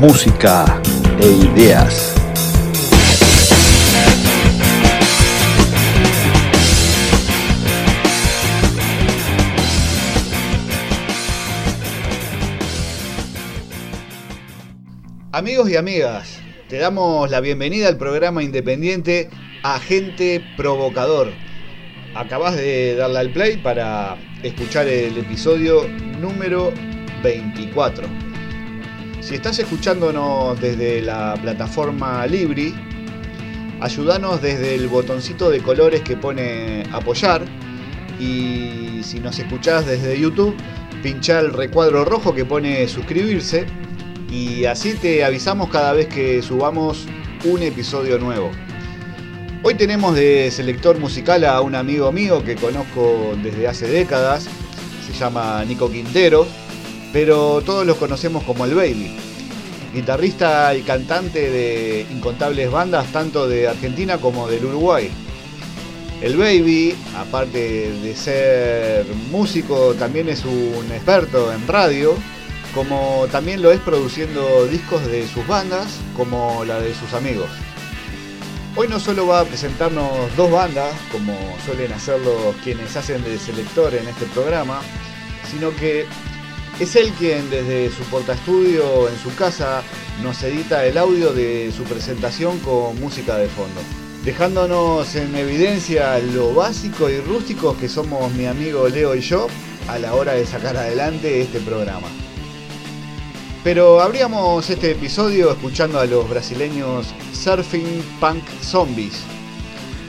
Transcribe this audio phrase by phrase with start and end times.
[0.00, 0.80] música
[1.20, 2.14] e ideas.
[15.32, 19.28] Amigos y amigas, te damos la bienvenida al programa independiente
[19.62, 21.28] Agente Provocador.
[22.14, 25.86] Acabas de darle al play para escuchar el episodio
[26.18, 26.72] número
[27.22, 28.06] 24.
[29.20, 32.74] Si estás escuchándonos desde la plataforma Libri,
[33.80, 37.44] ayúdanos desde el botoncito de colores que pone apoyar
[38.18, 40.56] y si nos escuchás desde YouTube,
[41.02, 43.66] pincha el recuadro rojo que pone suscribirse
[44.30, 47.06] y así te avisamos cada vez que subamos
[47.44, 48.50] un episodio nuevo.
[49.62, 54.48] Hoy tenemos de selector musical a un amigo mío que conozco desde hace décadas,
[55.06, 56.46] se llama Nico Quintero,
[57.12, 59.16] pero todos lo conocemos como el Baby.
[59.94, 65.10] Guitarrista y cantante de incontables bandas tanto de Argentina como del Uruguay.
[66.20, 72.14] El Baby, aparte de ser músico, también es un experto en radio
[72.74, 77.48] como también lo es produciendo discos de sus bandas como la de sus amigos.
[78.76, 83.94] Hoy no solo va a presentarnos dos bandas, como suelen hacerlo quienes hacen de selector
[83.94, 84.80] en este programa,
[85.50, 86.06] sino que
[86.80, 89.82] es él quien desde su portaestudio en su casa
[90.22, 93.80] nos edita el audio de su presentación con música de fondo,
[94.24, 99.48] dejándonos en evidencia lo básico y rústico que somos mi amigo Leo y yo
[99.88, 102.06] a la hora de sacar adelante este programa.
[103.64, 109.14] Pero abríamos este episodio escuchando a los brasileños Surfing Punk Zombies.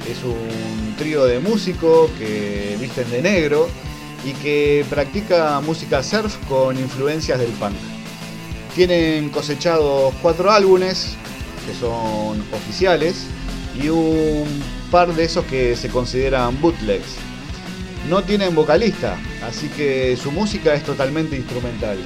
[0.07, 3.67] Es un trío de músicos que visten de negro
[4.23, 7.75] y que practica música surf con influencias del punk.
[8.75, 11.15] Tienen cosechados cuatro álbumes
[11.65, 13.25] que son oficiales
[13.75, 14.45] y un
[14.91, 17.15] par de esos que se consideran bootlegs.
[18.09, 21.97] No tienen vocalista, así que su música es totalmente instrumental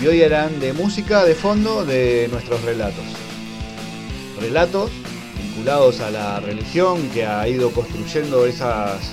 [0.00, 3.04] y hoy harán de música de fondo de nuestros relatos.
[4.40, 4.90] Relatos
[5.40, 9.12] vinculados a la religión que ha ido construyendo esas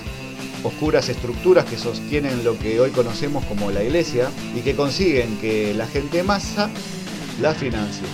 [0.63, 5.73] oscuras estructuras que sostienen lo que hoy conocemos como la iglesia y que consiguen que
[5.73, 6.69] la gente masa
[7.41, 8.07] la financie.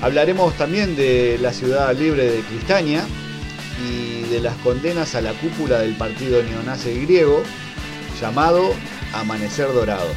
[0.00, 3.04] Hablaremos también de la ciudad libre de Cristania
[3.86, 7.42] y de las condenas a la cúpula del partido neonazi griego
[8.20, 8.74] llamado
[9.12, 10.12] Amanecer Dorado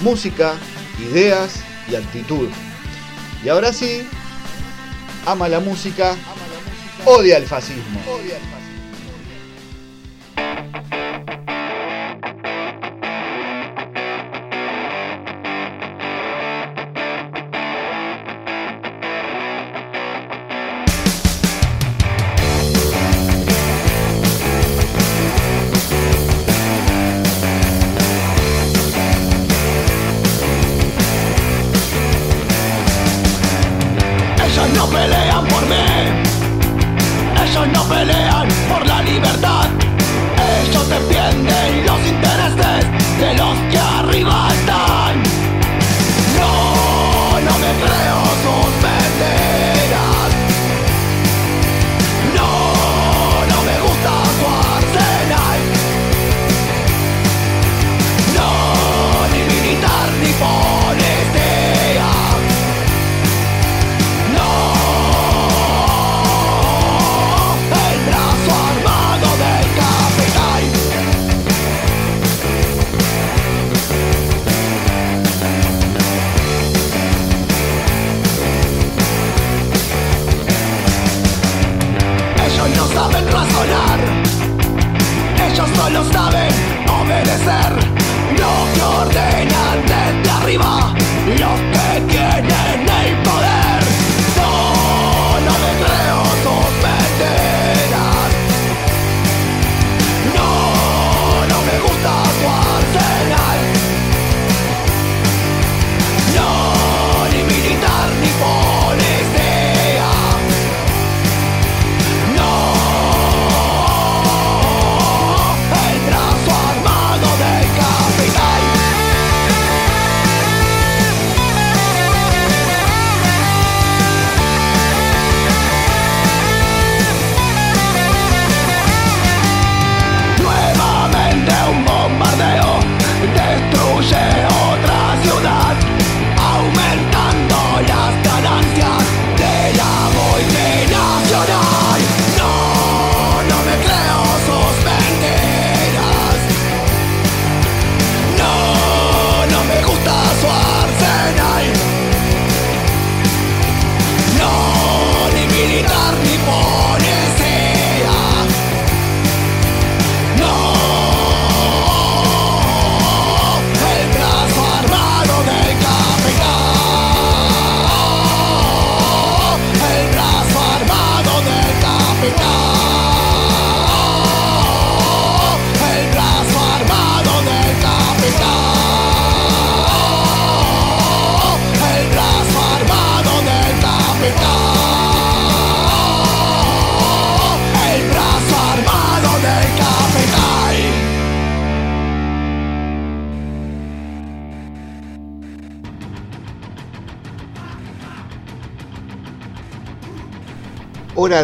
[0.00, 0.54] música,
[0.98, 1.60] ideas
[1.90, 2.48] y actitud.
[3.44, 4.06] Y ahora sí,
[5.26, 6.16] ama la música,
[7.04, 8.00] odia el fascismo.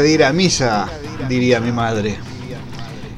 [0.01, 0.89] De ir a misa,
[1.29, 2.19] diría mi madre.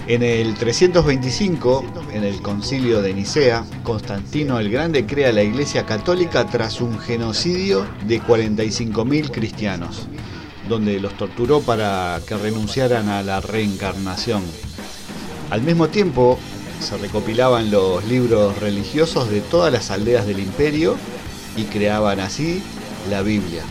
[0.09, 6.47] En el 325, en el concilio de Nicea, Constantino el Grande crea la Iglesia Católica
[6.47, 10.09] tras un genocidio de 45.000 cristianos,
[10.69, 14.43] donde los torturó para que renunciaran a la reencarnación.
[15.51, 16.39] Al mismo tiempo,
[16.81, 20.97] se recopilaban los libros religiosos de todas las aldeas del imperio
[21.57, 22.61] y creaban así
[23.09, 23.63] la Biblia.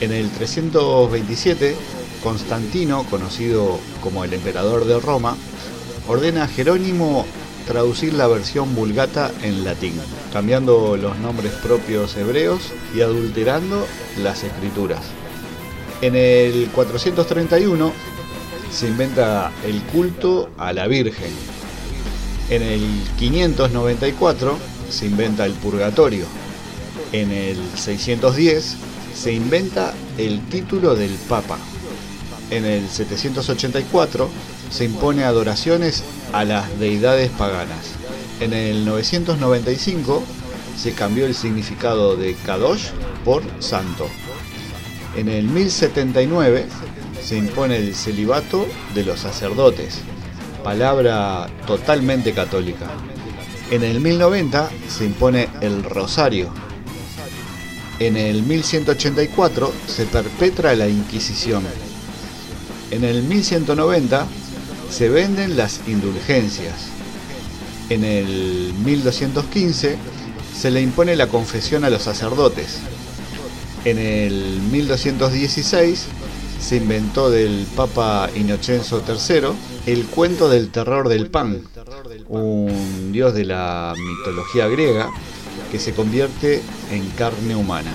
[0.00, 1.76] En el 327,
[2.22, 5.36] Constantino, conocido como el emperador de Roma,
[6.08, 7.26] ordena a Jerónimo
[7.66, 9.94] traducir la versión vulgata en latín,
[10.32, 13.86] cambiando los nombres propios hebreos y adulterando
[14.18, 15.02] las escrituras.
[16.02, 17.92] En el 431
[18.72, 21.32] se inventa el culto a la Virgen.
[22.48, 22.82] En el
[23.18, 24.58] 594
[24.88, 26.24] se inventa el purgatorio.
[27.12, 28.76] En el 610
[29.14, 31.58] se inventa el título del Papa
[32.50, 34.28] en el 784
[34.70, 36.02] se impone adoraciones
[36.32, 37.92] a las deidades paganas.
[38.40, 40.22] En el 995
[40.76, 42.88] se cambió el significado de Kadosh
[43.24, 44.08] por santo.
[45.16, 46.66] En el 1079
[47.22, 49.98] se impone el celibato de los sacerdotes,
[50.64, 52.86] palabra totalmente católica.
[53.70, 56.52] En el 1090 se impone el rosario.
[57.98, 61.64] En el 1184 se perpetra la Inquisición
[62.90, 64.26] en el 1190
[64.90, 66.74] se venden las indulgencias.
[67.88, 69.96] En el 1215
[70.56, 72.78] se le impone la confesión a los sacerdotes.
[73.84, 76.06] En el 1216
[76.60, 79.52] se inventó del Papa Inocenzo III
[79.86, 81.62] el cuento del terror del pan,
[82.28, 85.10] un dios de la mitología griega
[85.72, 87.92] que se convierte en carne humana.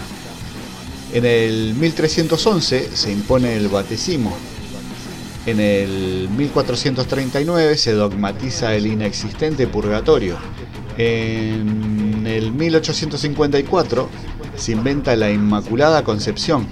[1.13, 4.35] En el 1311 se impone el batesimo,
[5.45, 10.37] en el 1439 se dogmatiza el inexistente purgatorio.
[10.97, 14.09] En el 1854
[14.55, 16.67] se inventa la Inmaculada Concepción.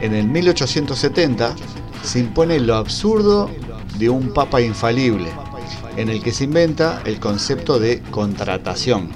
[0.00, 1.54] En el 1870
[2.02, 3.50] se impone lo absurdo
[3.98, 5.28] de un papa infalible,
[5.96, 9.10] en el que se inventa el concepto de contratación.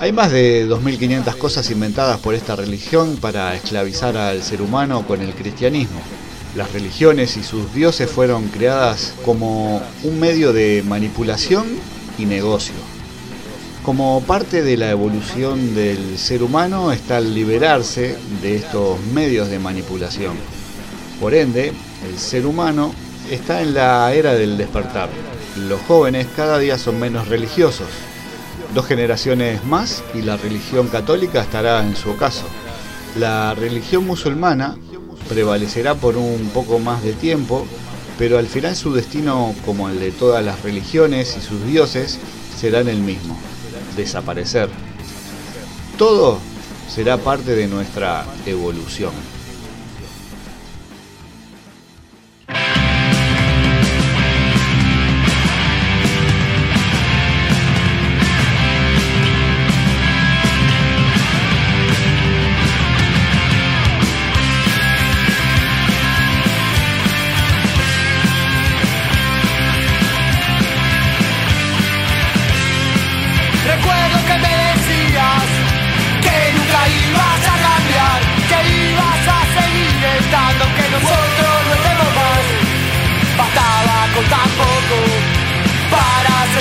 [0.00, 5.22] Hay más de 2.500 cosas inventadas por esta religión para esclavizar al ser humano con
[5.22, 6.00] el cristianismo.
[6.58, 11.68] Las religiones y sus dioses fueron creadas como un medio de manipulación
[12.18, 12.74] y negocio.
[13.84, 19.60] Como parte de la evolución del ser humano está el liberarse de estos medios de
[19.60, 20.32] manipulación.
[21.20, 21.72] Por ende,
[22.10, 22.92] el ser humano
[23.30, 25.10] está en la era del despertar.
[25.68, 27.86] Los jóvenes cada día son menos religiosos.
[28.74, 32.46] Dos generaciones más y la religión católica estará en su ocaso.
[33.16, 34.76] La religión musulmana
[35.28, 37.66] prevalecerá por un poco más de tiempo,
[38.18, 42.18] pero al final su destino, como el de todas las religiones y sus dioses,
[42.58, 43.38] serán el mismo,
[43.96, 44.68] desaparecer.
[45.96, 46.38] Todo
[46.92, 49.12] será parte de nuestra evolución.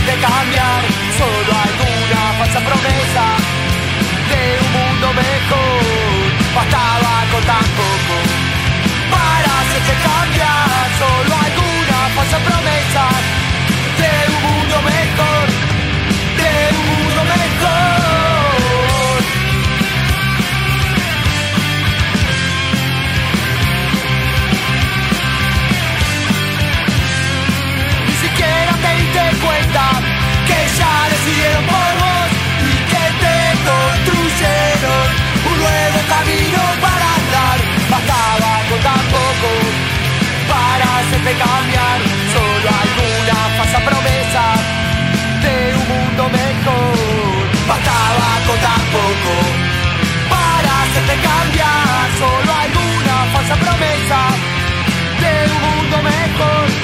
[0.08, 0.82] de cambiar,
[1.18, 3.26] solo alguna falsa promesa
[4.32, 5.84] de un mundo mejor.
[6.56, 8.16] Bastaba con tan poco
[9.12, 13.04] para hacerte cambiar, solo alguna falsa promesa
[14.02, 15.47] de un mundo mejor.
[36.18, 37.58] camino para andar,
[37.90, 39.52] bastaba con tan poco
[40.52, 42.00] para hacerte cambiar.
[42.34, 44.44] Solo alguna falsa promesa
[45.44, 46.96] de un mundo mejor,
[47.72, 49.34] bastaba con tan poco
[50.34, 52.06] para hacerte cambiar.
[52.22, 54.20] Solo alguna falsa promesa
[55.24, 56.77] de un mundo mejor.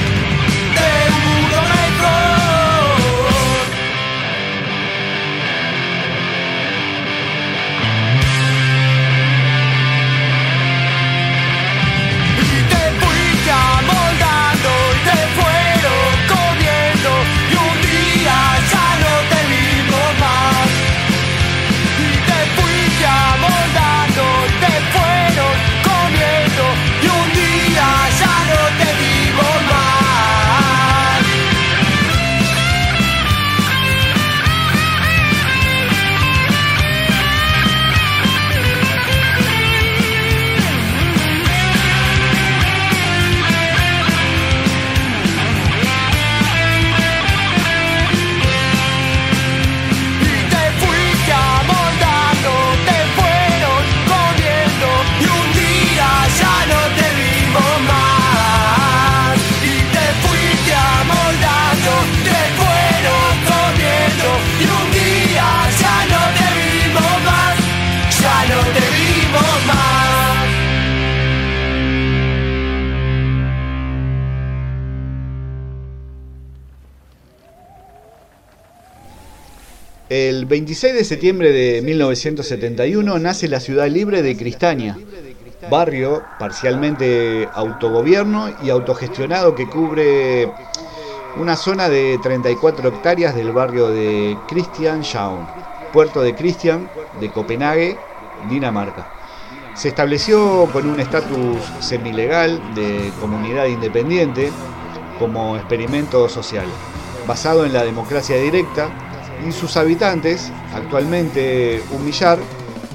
[80.54, 84.96] 26 de septiembre de 1971 nace la ciudad libre de Cristania,
[85.68, 90.52] barrio parcialmente autogobierno y autogestionado que cubre
[91.38, 95.48] una zona de 34 hectáreas del barrio de Christianshavn,
[95.92, 96.88] puerto de Christian
[97.20, 97.98] de Copenhague,
[98.48, 99.08] Dinamarca.
[99.74, 104.52] Se estableció con un estatus semilegal de comunidad independiente
[105.18, 106.68] como experimento social,
[107.26, 108.92] basado en la democracia directa
[109.48, 112.40] y sus habitantes, actualmente un millar,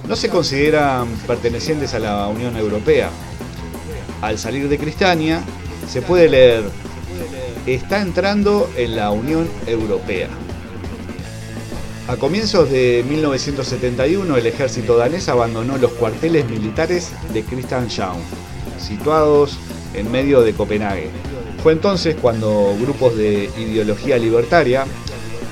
[0.07, 3.11] no se consideran pertenecientes a la Unión Europea.
[4.23, 5.43] Al salir de Cristania,
[5.88, 6.64] se puede leer,
[7.67, 10.28] está entrando en la Unión Europea.
[12.09, 18.21] A comienzos de 1971, el ejército danés abandonó los cuarteles militares de Christianshavn,
[18.78, 19.59] situados
[19.93, 21.11] en medio de Copenhague.
[21.62, 24.87] Fue entonces cuando grupos de ideología libertaria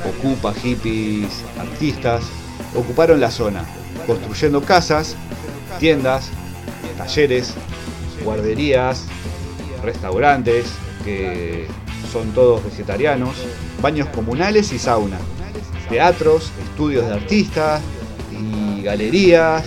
[0.08, 2.24] Ocupa, hippies, artistas,
[2.74, 3.64] ocuparon la zona,
[4.06, 5.16] construyendo casas,
[5.78, 6.30] tiendas,
[6.96, 7.54] talleres,
[8.24, 9.04] guarderías,
[9.82, 10.66] restaurantes,
[11.04, 11.66] que
[12.12, 13.34] son todos vegetarianos,
[13.82, 15.18] baños comunales y sauna,
[15.88, 17.82] teatros, estudios de artistas
[18.32, 19.64] y galerías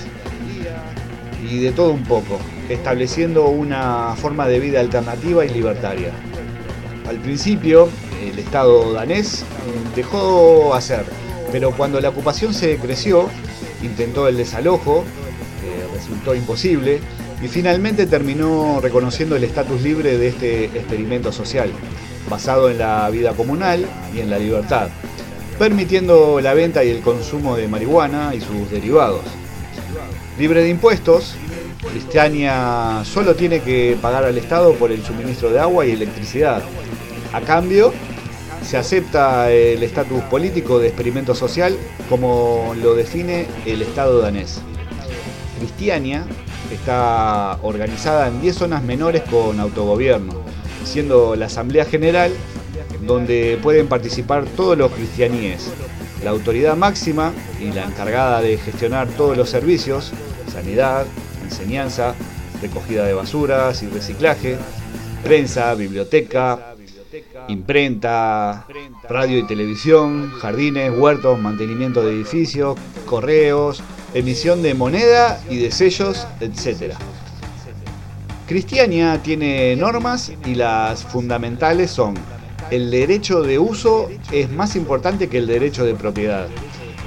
[1.50, 6.12] y de todo un poco, estableciendo una forma de vida alternativa y libertaria.
[7.08, 7.90] Al principio,
[8.22, 9.44] el Estado danés
[9.96, 11.06] dejó hacer,
[11.52, 13.30] pero cuando la ocupación se creció,
[13.82, 15.04] intentó el desalojo,
[15.62, 17.00] que resultó imposible,
[17.42, 21.72] y finalmente terminó reconociendo el estatus libre de este experimento social,
[22.30, 24.90] basado en la vida comunal y en la libertad,
[25.58, 29.22] permitiendo la venta y el consumo de marihuana y sus derivados.
[30.38, 31.36] Libre de impuestos,
[31.92, 36.62] Cristiania solo tiene que pagar al Estado por el suministro de agua y electricidad,
[37.34, 37.94] a cambio,
[38.64, 41.76] se acepta el estatus político de experimento social
[42.10, 44.62] como lo define el Estado danés.
[45.58, 46.26] Cristiania
[46.72, 50.34] está organizada en 10 zonas menores con autogobierno,
[50.86, 52.32] siendo la Asamblea General
[53.06, 55.70] donde pueden participar todos los cristianíes,
[56.24, 60.12] la autoridad máxima y la encargada de gestionar todos los servicios,
[60.52, 61.06] sanidad,
[61.44, 62.14] enseñanza,
[62.62, 64.58] recogida de basuras y reciclaje,
[65.24, 66.76] prensa, biblioteca,
[67.48, 68.66] imprenta,
[69.08, 73.82] radio y televisión, jardines, huertos, mantenimiento de edificios, correos,
[74.14, 76.94] emisión de moneda y de sellos, etc.
[78.48, 82.16] Cristiania tiene normas y las fundamentales son
[82.72, 86.48] el derecho de uso es más importante que el derecho de propiedad.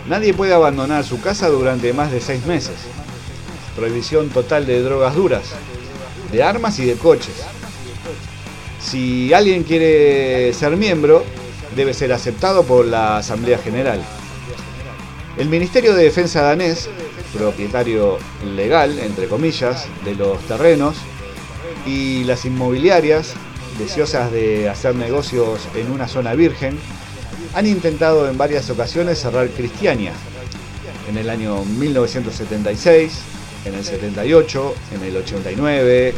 [0.09, 2.75] Nadie puede abandonar su casa durante más de seis meses.
[3.77, 5.45] Prohibición total de drogas duras,
[6.33, 7.45] de armas y de coches
[8.83, 11.25] si alguien quiere ser miembro,
[11.77, 14.03] debe ser aceptado por la Asamblea General.
[15.39, 16.91] El Ministerio de Defensa danés,
[17.33, 18.19] propietario
[18.55, 20.97] legal, entre comillas, de los terrenos,
[21.87, 23.35] y las inmobiliarias,
[23.79, 26.79] deseosas de hacer negocios en una zona virgen,
[27.55, 30.13] han intentado en varias ocasiones cerrar Cristiania.
[31.09, 33.21] En el año 1976,
[33.65, 36.15] en el 78, en el 89,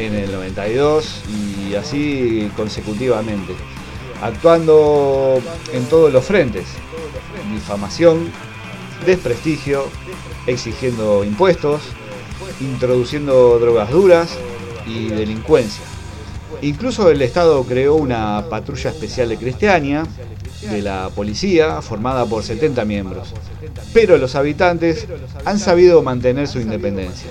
[0.00, 3.54] en el 92 y así consecutivamente,
[4.22, 5.40] actuando
[5.72, 6.66] en todos los frentes,
[7.52, 8.30] difamación,
[9.04, 9.84] desprestigio,
[10.46, 11.82] exigiendo impuestos,
[12.60, 14.30] introduciendo drogas duras
[14.86, 15.84] y delincuencia.
[16.62, 20.04] Incluso el Estado creó una patrulla especial de Cristiania,
[20.62, 23.32] de la policía, formada por 70 miembros.
[23.94, 25.06] Pero los habitantes
[25.44, 27.30] han sabido mantener su independencia.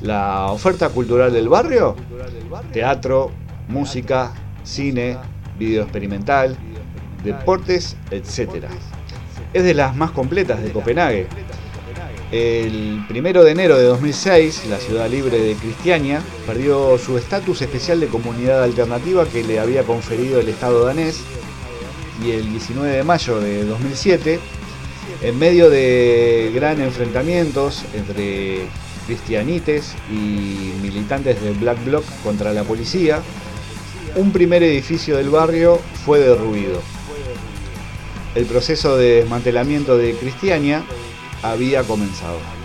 [0.00, 1.94] La oferta cultural del barrio,
[2.72, 3.30] teatro,
[3.68, 4.32] música,
[4.64, 5.18] cine,
[5.58, 6.56] video experimental,
[7.22, 8.64] deportes, etc.
[9.52, 11.26] Es de las más completas de Copenhague.
[12.32, 18.00] El primero de enero de 2006, la ciudad libre de Cristiania perdió su estatus especial
[18.00, 21.20] de comunidad alternativa que le había conferido el Estado danés
[22.24, 24.38] y el 19 de mayo de 2007,
[25.22, 28.68] en medio de gran enfrentamientos entre
[29.10, 33.20] cristianites y militantes del Black Bloc contra la policía,
[34.14, 36.80] un primer edificio del barrio fue derruido.
[38.36, 40.84] El proceso de desmantelamiento de Cristiania
[41.42, 42.59] había comenzado.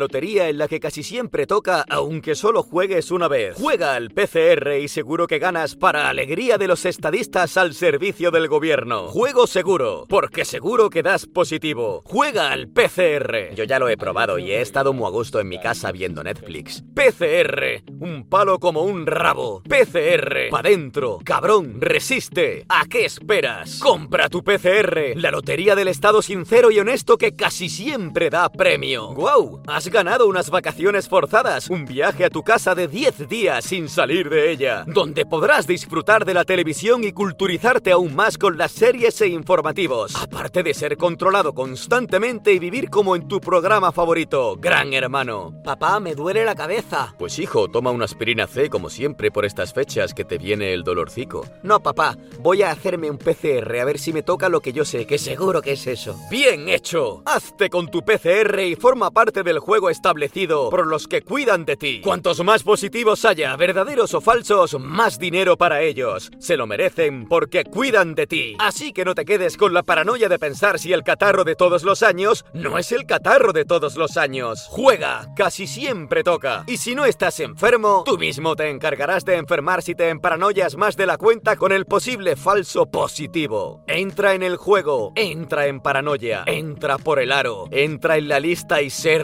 [0.00, 3.54] Lotería en la que casi siempre toca, aunque solo juegues una vez.
[3.56, 8.48] Juega al PCR y seguro que ganas para alegría de los estadistas al servicio del
[8.48, 9.08] gobierno.
[9.08, 12.02] Juego seguro, porque seguro que das positivo.
[12.06, 13.54] Juega al PCR.
[13.54, 16.22] Yo ya lo he probado y he estado muy a gusto en mi casa viendo
[16.22, 16.82] Netflix.
[16.94, 19.62] PCR, un palo como un rabo.
[19.68, 21.18] PCR, pa' dentro.
[21.24, 22.64] Cabrón, resiste.
[22.68, 23.78] ¿A qué esperas?
[23.78, 29.12] Compra tu PCR, la lotería del estado sincero y honesto que casi siempre da premio.
[29.14, 29.62] ¡Wow!
[29.66, 34.30] Has ganado unas vacaciones forzadas, un viaje a tu casa de 10 días sin salir
[34.30, 39.20] de ella, donde podrás disfrutar de la televisión y culturizarte aún más con las series
[39.20, 44.92] e informativos, aparte de ser controlado constantemente y vivir como en tu programa favorito, Gran
[44.92, 45.52] Hermano.
[45.64, 47.14] Papá, me duele la cabeza.
[47.18, 50.84] Pues hijo, toma una aspirina C como siempre por estas fechas que te viene el
[50.84, 51.46] dolorcico.
[51.62, 54.84] No, papá, voy a hacerme un PCR a ver si me toca lo que yo
[54.84, 56.16] sé, que seguro que es eso.
[56.30, 57.22] ¡Bien hecho!
[57.26, 61.76] Hazte con tu PCR y forma parte del juego establecido por los que cuidan de
[61.76, 62.00] ti.
[62.02, 66.30] Cuantos más positivos haya, verdaderos o falsos, más dinero para ellos.
[66.38, 68.56] Se lo merecen porque cuidan de ti.
[68.58, 71.84] Así que no te quedes con la paranoia de pensar si el catarro de todos
[71.84, 74.66] los años no es el catarro de todos los años.
[74.68, 76.64] Juega, casi siempre toca.
[76.66, 80.96] Y si no estás enfermo, tú mismo te encargarás de enfermar si te emparanoias más
[80.96, 83.84] de la cuenta con el posible falso positivo.
[83.86, 88.82] Entra en el juego, entra en paranoia, entra por el aro, entra en la lista
[88.82, 89.22] y ser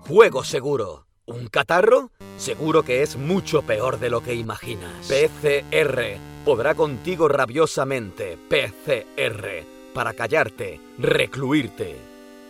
[0.00, 1.06] Juego seguro.
[1.26, 2.10] ¿Un catarro?
[2.38, 5.06] Seguro que es mucho peor de lo que imaginas.
[5.06, 6.16] PCR.
[6.46, 8.38] Podrá contigo rabiosamente.
[8.48, 9.64] PCR.
[9.92, 11.96] Para callarte, recluirte.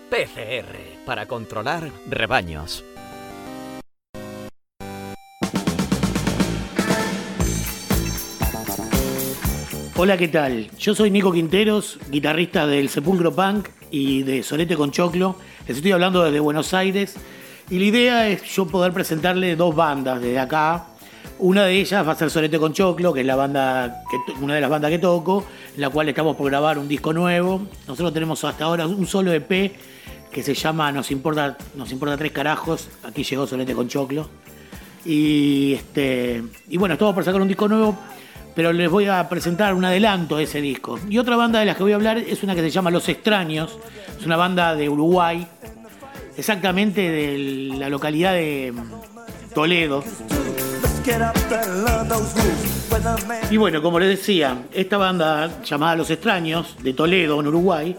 [0.09, 1.05] PCR.
[1.05, 2.85] Para controlar rebaños.
[9.97, 10.71] Hola, ¿qué tal?
[10.79, 15.37] Yo soy Nico Quinteros, guitarrista del Sepulcro Punk y de Solete con Choclo.
[15.67, 17.15] Les estoy hablando desde Buenos Aires
[17.71, 20.87] y la idea es yo poder presentarle dos bandas desde acá.
[21.39, 24.03] Una de ellas va a ser Solete con Choclo, que es la banda
[24.41, 25.45] una de las bandas que toco,
[25.75, 27.63] en la cual estamos por grabar un disco nuevo.
[27.87, 29.73] Nosotros tenemos hasta ahora un solo EP
[30.33, 32.89] que se llama Nos importa, nos importa tres carajos.
[33.05, 34.29] Aquí llegó Solete con Choclo.
[35.05, 37.97] Y este y bueno, estamos por sacar un disco nuevo,
[38.55, 40.99] pero les voy a presentar un adelanto de ese disco.
[41.09, 43.09] Y otra banda de las que voy a hablar es una que se llama Los
[43.09, 43.79] Extraños.
[44.19, 45.47] Es una banda de Uruguay,
[46.37, 48.73] exactamente de la localidad de
[49.55, 50.05] Toledo.
[53.51, 57.97] Y bueno, como les decía, esta banda llamada Los Extraños, de Toledo, en Uruguay,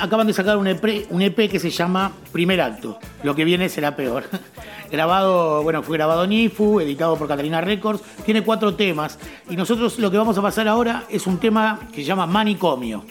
[0.00, 2.98] acaban de sacar un EP, EP que se llama Primer Acto.
[3.22, 4.24] Lo que viene será peor.
[4.90, 8.02] grabado, bueno, fue grabado en IFU, editado por Catalina Records.
[8.24, 9.18] Tiene cuatro temas.
[9.48, 13.04] Y nosotros lo que vamos a pasar ahora es un tema que se llama Manicomio.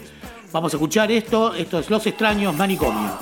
[0.52, 1.54] Vamos a escuchar esto.
[1.54, 3.18] Esto es Los Extraños Manicomio.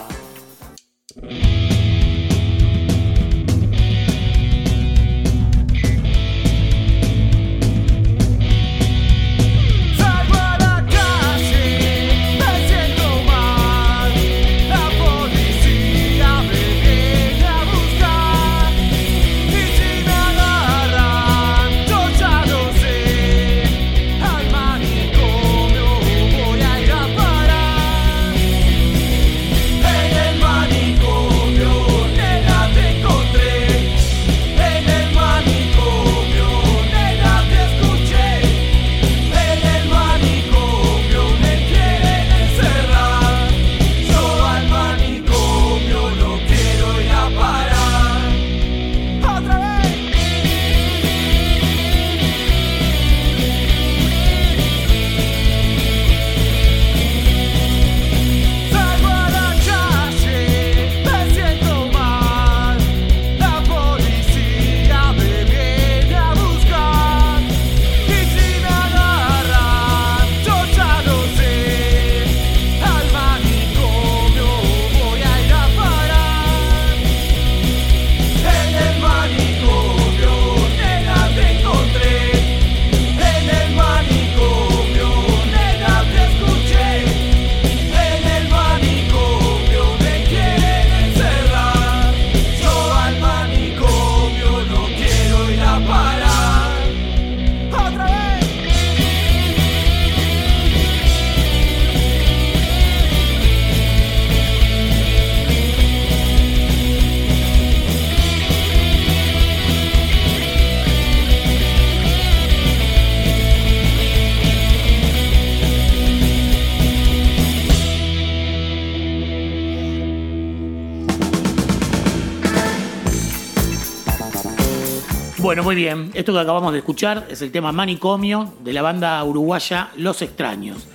[125.75, 126.11] Muy bien.
[126.13, 130.87] Esto que acabamos de escuchar es el tema Manicomio de la banda uruguaya Los Extraños.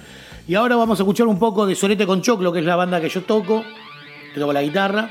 [0.48, 2.98] Y ahora vamos a escuchar un poco de Solete con Choclo, que es la banda
[2.98, 3.62] que yo toco.
[4.34, 5.10] Toco la guitarra.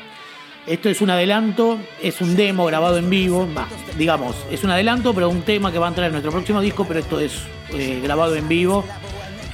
[0.65, 3.47] Esto es un adelanto, es un demo grabado en vivo.
[3.95, 6.85] Digamos, es un adelanto, pero un tema que va a entrar en nuestro próximo disco,
[6.87, 8.83] pero esto es eh, grabado en vivo.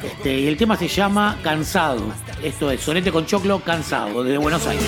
[0.01, 2.03] Este, y el tema se llama Cansado.
[2.41, 4.85] Esto es Solete con Choclo Cansado, desde Buenos Aires.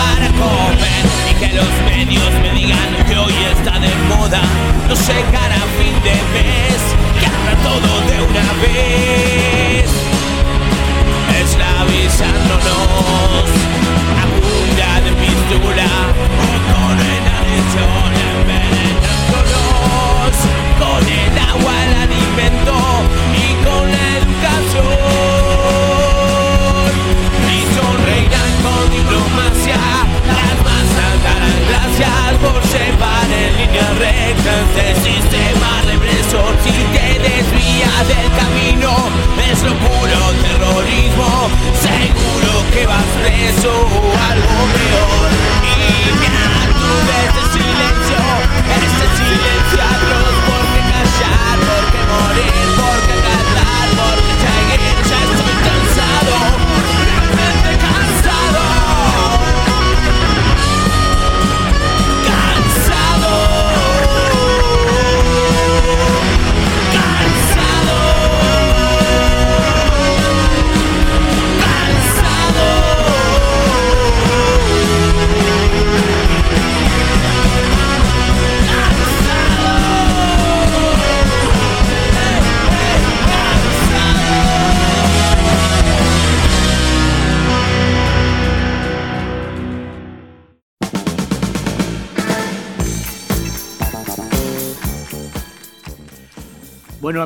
[0.00, 4.42] Para comer y que los medios me digan que hoy está de moda.
[4.88, 6.80] No llegar a fin de mes,
[7.18, 9.90] que haga todo de una vez.
[11.42, 13.46] Esclavizándonos
[14.22, 15.92] a punta de pistola
[16.42, 20.34] o con el adicción envenenándonos
[20.80, 22.74] con el agua, el alimento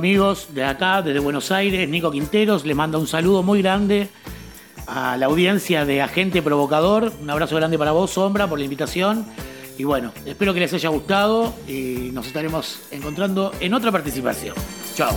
[0.04, 4.10] amigos, de acá, desde Buenos Aires, Nico Quinteros, les manda un saludo muy grande
[4.86, 7.10] a la audiencia de Agente Provocador.
[7.22, 9.24] Un abrazo grande para vos, Sombra, por la invitación.
[9.78, 14.54] Y bueno, espero que les haya gustado y nos estaremos encontrando en otra participación.
[14.94, 15.16] Chao.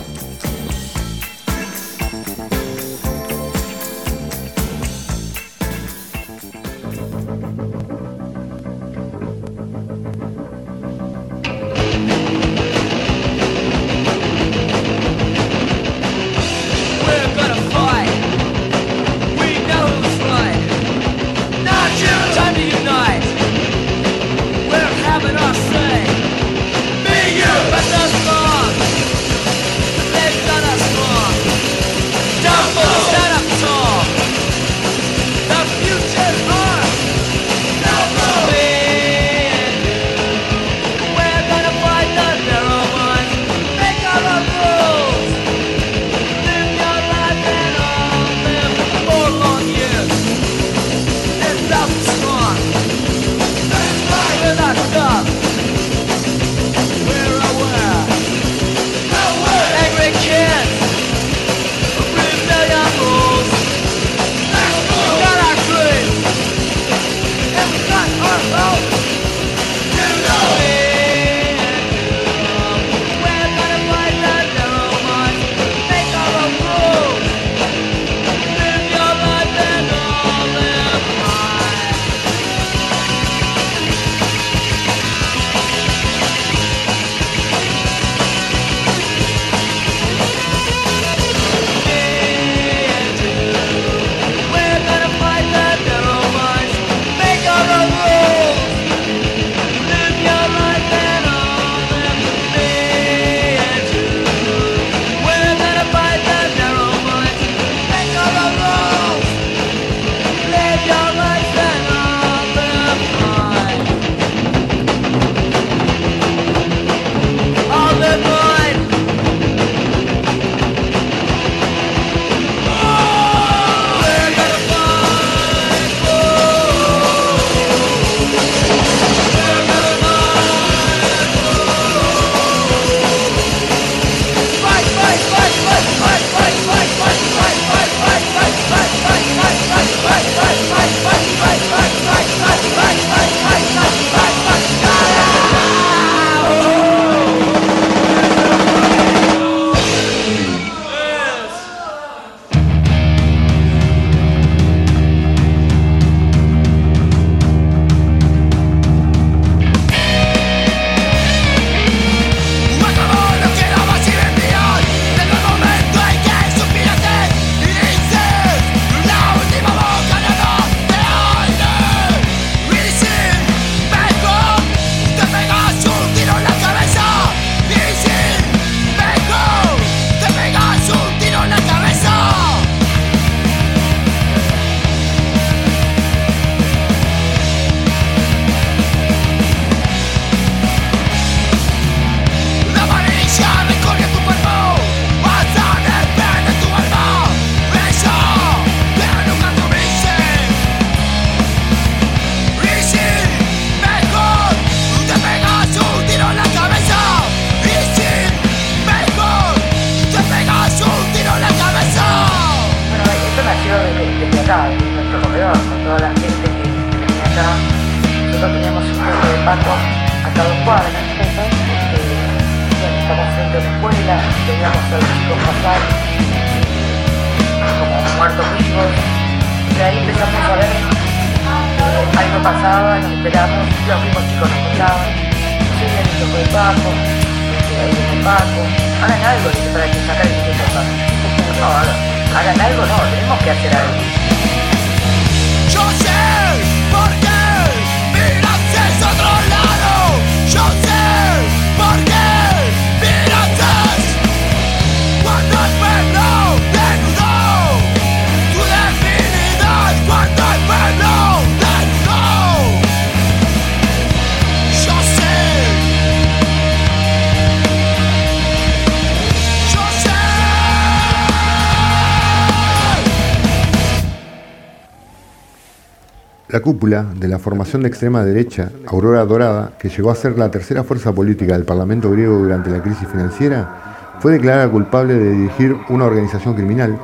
[276.58, 280.50] La cúpula de la formación de extrema derecha, Aurora Dorada, que llegó a ser la
[280.50, 285.76] tercera fuerza política del Parlamento griego durante la crisis financiera, fue declarada culpable de dirigir
[285.88, 286.98] una organización criminal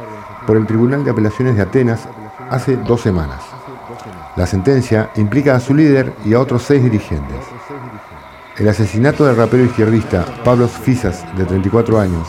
[0.45, 2.01] por el Tribunal de Apelaciones de Atenas
[2.51, 3.43] hace dos semanas.
[4.35, 7.39] La sentencia implica a su líder y a otros seis dirigentes.
[8.59, 12.27] El asesinato del rapero izquierdista Pablos Fisas, de 34 años,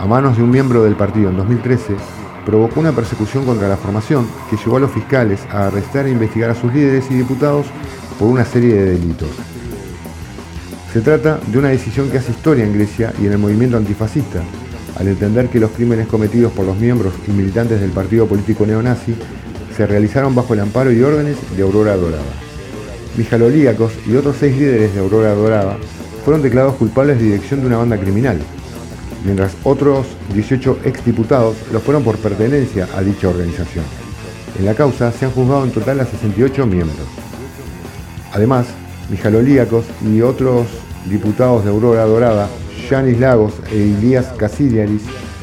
[0.00, 1.96] a manos de un miembro del partido en 2013,
[2.44, 6.50] provocó una persecución contra la formación que llevó a los fiscales a arrestar e investigar
[6.50, 7.66] a sus líderes y diputados
[8.18, 9.30] por una serie de delitos.
[10.92, 14.42] Se trata de una decisión que hace historia en Grecia y en el movimiento antifascista,
[14.98, 19.14] al entender que los crímenes cometidos por los miembros y militantes del partido político neonazi
[19.74, 22.22] se realizaron bajo el amparo y órdenes de Aurora Dorada.
[23.16, 25.78] Mijalolíacos y otros seis líderes de Aurora Dorada
[26.24, 28.38] fueron declarados culpables de dirección de una banda criminal,
[29.24, 33.84] mientras otros 18 exdiputados lo fueron por pertenencia a dicha organización.
[34.58, 37.06] En la causa se han juzgado en total a 68 miembros.
[38.32, 38.66] Además,
[39.10, 40.66] Mijalolíacos y otros
[41.06, 42.48] diputados de Aurora Dorada,
[42.88, 45.02] Yanis Lagos e Ilías Casiliaris,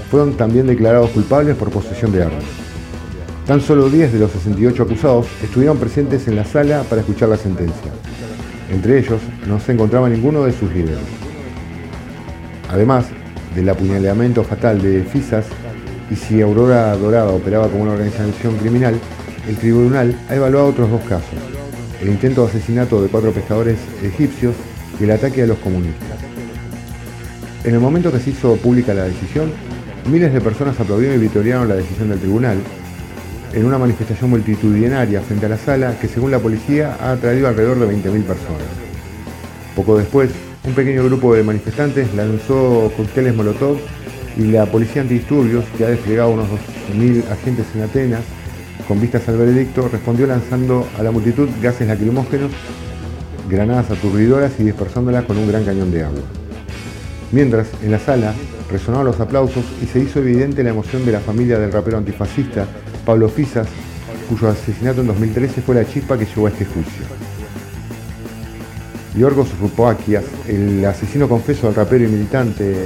[0.10, 2.44] fueron también declarados culpables por posesión de armas.
[3.46, 7.38] Tan solo 10 de los 68 acusados estuvieron presentes en la sala para escuchar la
[7.38, 7.92] sentencia.
[8.72, 11.00] Entre ellos no se encontraba ninguno de sus líderes.
[12.70, 13.06] Además
[13.56, 15.46] del apuñalamiento fatal de Fisas,
[16.12, 19.00] y si Aurora Dorada operaba como una organización criminal,
[19.48, 21.40] el tribunal ha evaluado otros dos casos,
[22.02, 24.56] el intento de asesinato de cuatro pescadores egipcios
[25.00, 26.18] y el ataque a los comunistas.
[27.64, 29.52] En el momento que se hizo pública la decisión,
[30.10, 32.58] miles de personas aplaudieron y victoriaron la decisión del tribunal
[33.54, 37.80] en una manifestación multitudinaria frente a la sala que según la policía ha atraído alrededor
[37.80, 38.68] de 20.000 personas.
[39.76, 40.30] Poco después,
[40.66, 43.78] un pequeño grupo de manifestantes lanzó cócteles Molotov
[44.38, 46.48] y la policía antidisturbios, que ha desplegado unos
[46.94, 48.22] 2.000 agentes en Atenas,
[48.88, 52.52] con vistas al veredicto, respondió lanzando a la multitud gases lacrimógenos,
[53.50, 56.22] granadas aturdidoras y dispersándolas con un gran cañón de agua.
[57.32, 58.34] Mientras, en la sala,
[58.72, 62.66] resonaban los aplausos y se hizo evidente la emoción de la familia del rapero antifascista
[63.06, 63.68] Pablo Fisas,
[64.30, 67.29] cuyo asesinato en 2013 fue la chispa que llevó a este juicio.
[69.18, 72.86] Yorgos Rupoakias, el asesino confeso del rapero y militante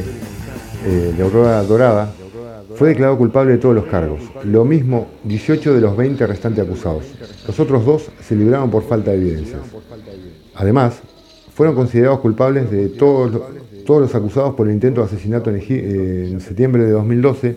[0.85, 2.11] eh, de Aurora Dorada,
[2.75, 4.21] fue declarado culpable de todos los cargos.
[4.45, 7.03] Lo mismo 18 de los 20 restantes acusados.
[7.47, 9.59] Los otros dos se libraron por falta de evidencias.
[10.55, 10.95] Además,
[11.53, 13.41] fueron considerados culpables de todos, los-
[13.85, 17.55] todos los acusados por el intento de asesinato en, eh, en septiembre de 2012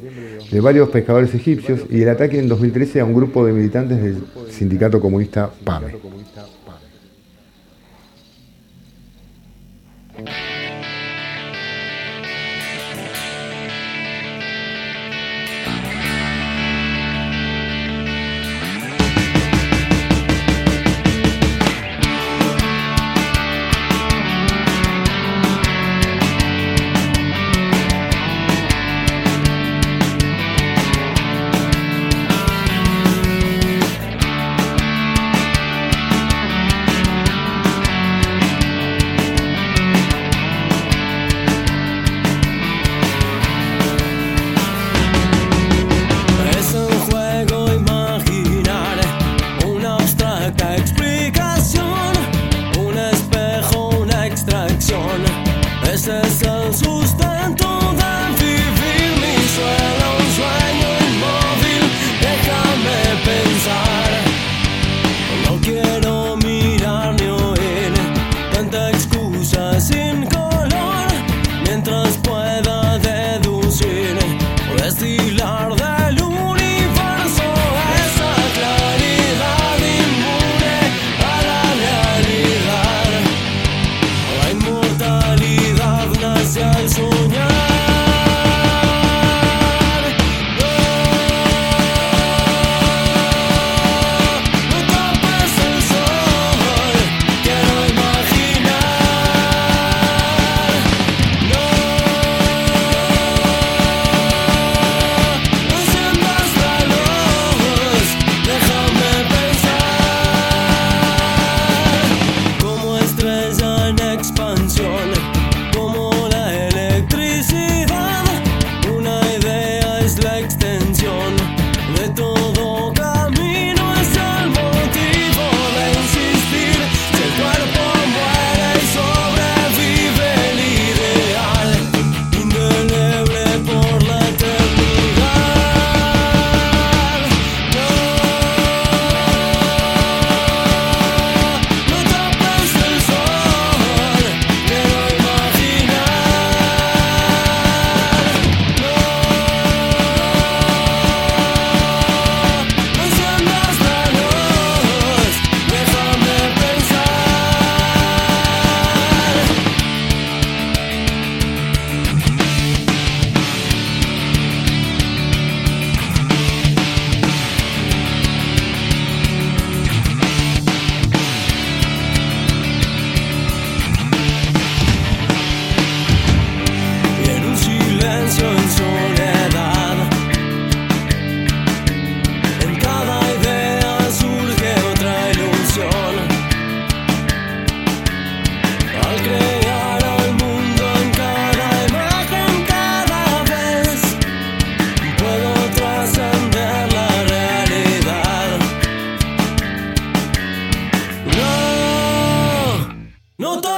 [0.50, 4.18] de varios pescadores egipcios y el ataque en 2013 a un grupo de militantes del
[4.50, 5.86] sindicato comunista PAME.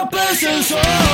[0.07, 1.08] pensa só.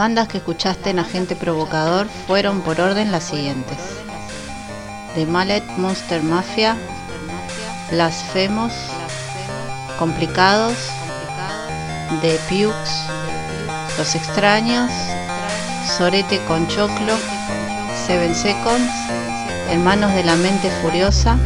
[0.00, 3.76] bandas que escuchaste en Agente Provocador fueron por orden las siguientes.
[5.14, 6.74] The Mallet Monster Mafia,
[7.90, 8.72] Blasfemos,
[9.98, 10.72] Complicados,
[12.22, 12.92] The Pukes,
[13.98, 14.90] Los Extraños,
[15.98, 17.14] Sorete con Choclo,
[18.06, 18.90] Seven Seconds,
[19.68, 21.36] Hermanos de la Mente Furiosa,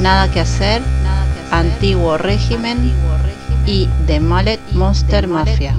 [0.00, 0.82] Nada que Hacer,
[1.52, 2.92] Antiguo Régimen
[3.64, 5.72] y The Mallet Monster Mafia.